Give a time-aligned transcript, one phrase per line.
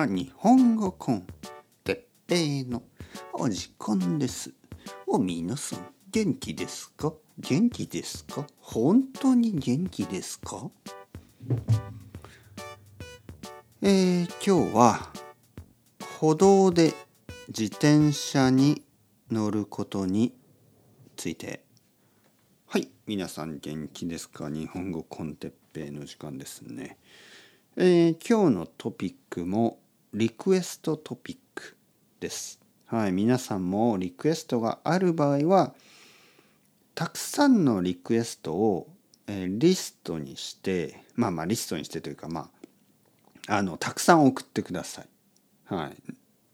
[0.00, 1.26] あ、日本語コン、
[1.82, 2.84] てっぺいの
[3.32, 4.54] お時間です。
[5.08, 7.12] お、皆さん、元気ですか？
[7.36, 8.46] 元気ですか？
[8.60, 10.70] 本当に元気ですか？
[13.82, 15.12] えー、今日は、
[16.20, 16.94] 歩道で
[17.48, 18.84] 自転車に
[19.32, 20.32] 乗ることに
[21.16, 21.64] ついて。
[22.66, 24.48] はい、皆さん元気ですか？
[24.48, 26.98] 日本語コンテッペイの時間ですね。
[27.74, 29.80] えー今日のトピックも
[30.14, 31.76] リクエストトピック
[32.18, 32.58] です。
[32.86, 35.74] はい、皆さんもリクエストがある場合は
[36.94, 38.88] たくさんのリクエストを、
[39.26, 42.48] えーリストにしてまあまあリストにしてというかま
[43.48, 45.08] ああのたくさん送ってください。
[45.66, 45.96] はい、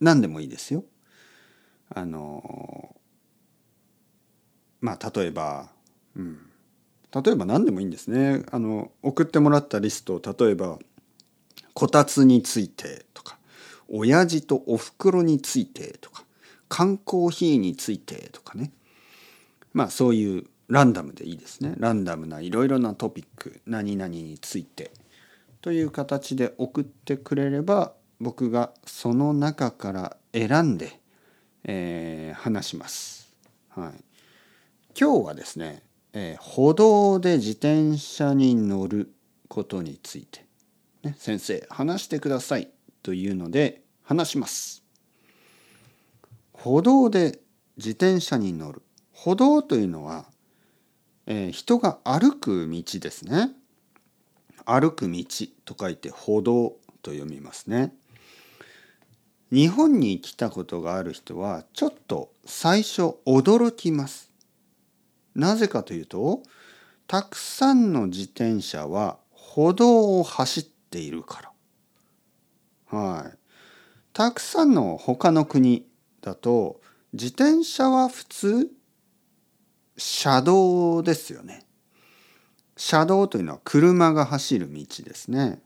[0.00, 0.84] 何でもいいですよ。
[1.94, 2.96] あの
[4.80, 5.70] まあ例えば、
[6.16, 6.38] うん、
[7.12, 8.44] 例えば何でもいいんですね。
[8.50, 10.80] あの送ってもらったリストを例えば
[11.74, 13.05] こたつについて
[13.88, 16.24] 親父とおふくろについてとか
[16.68, 18.72] 缶コーヒーについてとかね。
[19.72, 21.74] まあそういうランダムでいいですね。
[21.78, 24.90] ランダムないろいろなトピック何々について
[25.60, 31.00] という形で送ってくれれば僕がその中から選んで、
[31.64, 33.34] えー話します。
[33.70, 34.04] はい、
[34.98, 35.82] 今日はですね、
[36.12, 39.12] えー歩道で自転車に乗る
[39.48, 40.46] ことについて
[41.02, 42.68] ね、先生話してください
[43.02, 44.84] というので話します。
[46.52, 47.40] 歩道で
[47.76, 48.82] 自転車に乗る
[49.12, 50.26] 歩道というのは、
[51.26, 53.50] えー人が歩く道ですね。
[54.64, 55.24] 歩く道
[55.64, 57.92] と書いて歩道と読みますね。
[59.50, 64.30] 日本に来たことがある人はちょっと最初驚きます。
[65.34, 66.42] なぜかというと
[67.08, 71.52] たくさんの自転車は歩道を走っているか
[72.92, 72.98] ら。
[72.98, 73.45] はい。
[74.16, 75.84] たくさんの他の国
[76.22, 76.80] だと
[77.12, 78.70] 自転車は普通
[79.98, 81.66] 車道ですよね。
[82.78, 85.60] 車道というのは車が走る道ですね。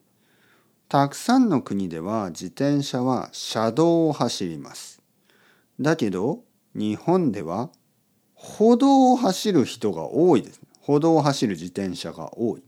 [0.88, 5.00] たくさんの国では自転車は車道を走ります。
[5.80, 6.40] だけど
[6.74, 7.70] 日本では
[8.34, 10.60] 歩道を走る人が多いです。
[10.80, 12.64] 歩道を走る自転車が多い。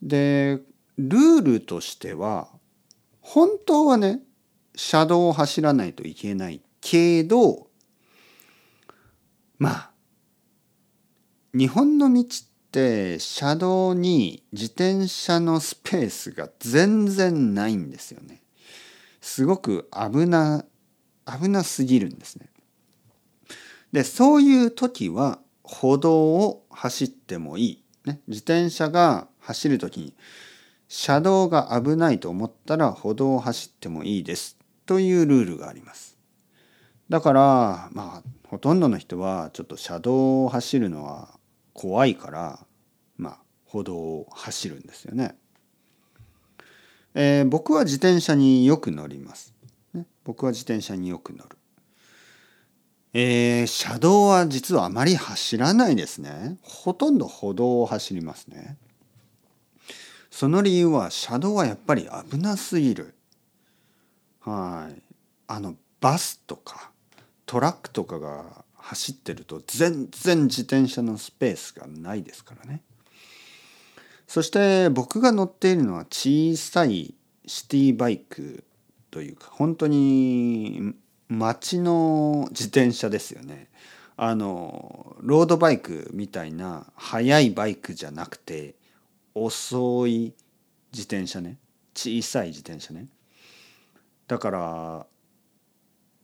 [0.00, 0.60] で
[0.96, 2.46] ルールとしては
[3.20, 4.20] 本当はね
[4.74, 7.68] 車道を走らないといけないけど
[9.58, 9.90] まあ
[11.52, 12.24] 日本の道っ
[12.70, 18.42] て車道に自転車のスペースが全然ないんですよね。
[19.20, 20.64] すごく危な
[21.26, 22.48] 危なすぎるんですね。
[23.92, 27.84] でそういう時は歩道を走ってもいい。
[28.06, 30.14] ね、自転車が走る時に
[30.92, 36.18] 車道が危ないと思ったら歩道を走ってもいいですというルールがあります。
[37.08, 41.38] だからまあほとんどの人はちょっと車道を走るのは
[41.74, 42.58] 怖いから
[43.16, 45.36] まあ歩道を走るんですよね。
[47.14, 49.54] えー僕は自転車によく乗ります。
[49.94, 51.56] ね、僕は自転車によく乗る。
[53.12, 56.58] えー車道は実はあまり走らないですね。
[56.62, 58.76] ほとんど歩道を走りますね。
[60.30, 63.14] その理由は車道はやっぱり危なすぎる。
[64.40, 65.02] はい。
[65.48, 66.92] あのバスとか
[67.44, 72.82] トラックとかが走ってると全然自転車のスペースがないですからね。
[74.26, 77.14] そして僕が乗っているのは小さい
[77.46, 78.62] シティバイク
[79.10, 80.94] というか本当に
[81.28, 83.68] 街の自転車ですよね。
[84.16, 88.74] あのロードバイクみたいな速いバイクじゃなくて
[89.34, 90.34] 遅い
[90.92, 91.58] 自転車ね。
[91.94, 93.08] 小さい自転車ね。
[94.26, 95.06] だから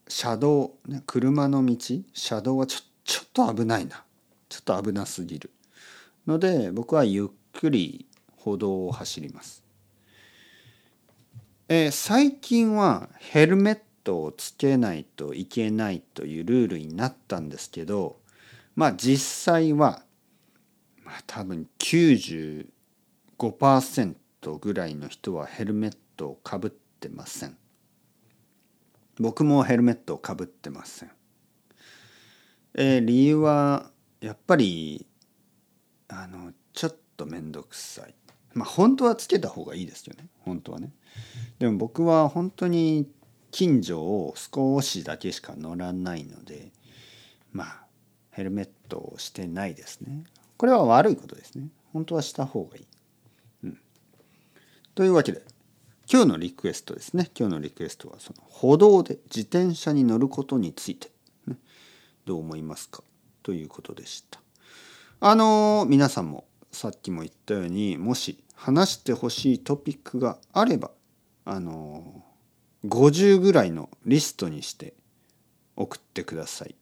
[0.09, 1.77] 車道、ね、車の道
[2.13, 4.05] 車道はちょちょっと危ないな。
[4.49, 5.51] ちょっと危なすぎる。
[6.27, 8.07] ので僕はゆっくり
[8.37, 9.63] 歩道を走ります、
[11.69, 18.21] えー最近はヘルメットをつけないといけないというルールになったんですけど
[18.77, 20.03] まあ実際は、
[21.03, 21.67] まあ、多分
[23.39, 24.15] 5%
[24.59, 27.57] ぐらいの人はヘルメットをかぶってません。
[29.19, 31.11] 僕もヘルメットをかぶってません、
[32.75, 33.91] えー理由は
[34.21, 35.07] やっぱり
[36.09, 38.15] あのちょっと面倒くさい。
[38.53, 40.29] まあ本当はつけた方がいいですよね。
[40.41, 40.91] 本当はね。
[41.59, 43.09] でも僕は本当に
[43.51, 46.73] 近所を少しだけしか乗らないので
[47.53, 47.87] まあ
[48.31, 50.25] ヘルメットをしてないですね。
[50.59, 51.69] これは悪いことですね。
[51.93, 52.87] 本当はした方がいい、
[54.97, 55.43] というわけで
[56.11, 57.31] 今日のリクエストですね。
[57.39, 61.11] 今日のリクエストはその歩道で自転車に乗ることについて、
[61.47, 61.57] ね、
[62.25, 63.03] どう思いますか？
[63.43, 64.41] ということでした。
[65.21, 70.91] あのー、皆さんもさっきも言ったようにもし話してほしいトピックがあれば
[71.45, 74.95] あのー、50ぐらいのリストにして
[75.77, 76.75] 送ってください。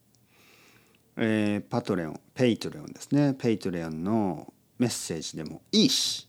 [1.16, 3.34] えー、パトレオン Patreon ですね。
[3.36, 6.28] Patreon のメッセージでもいいし、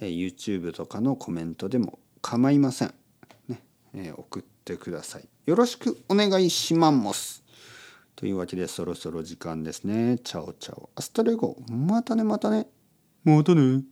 [0.00, 2.94] え、YouTube とかのコメントでも構いません、
[3.48, 3.62] ね
[3.94, 5.28] えー、送ってください。
[5.46, 7.44] よろしくお願いします。
[8.16, 10.18] というわけでそろそろ時間ですね。
[10.18, 11.56] Ciao ciao。Hasta luego。
[11.68, 12.66] またねまたね。
[13.24, 13.82] またね。